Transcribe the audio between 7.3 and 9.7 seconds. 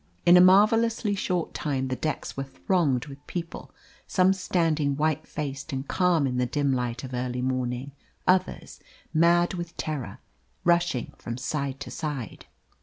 morning; others, mad